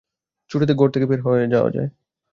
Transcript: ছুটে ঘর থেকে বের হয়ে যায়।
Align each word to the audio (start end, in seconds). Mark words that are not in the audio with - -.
ছুটে 0.49 0.73
ঘর 0.73 0.89
থেকে 0.93 1.05
বের 1.05 1.19
হয়ে 1.25 1.47
যায়। 1.47 1.89